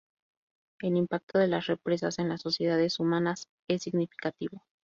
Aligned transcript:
El 0.81 0.97
impacto 0.97 1.37
de 1.37 1.47
las 1.47 1.67
represas 1.67 2.17
en 2.17 2.27
las 2.27 2.41
sociedades 2.41 2.99
humanas 2.99 3.49
es 3.67 3.83
significativo. 3.83 4.63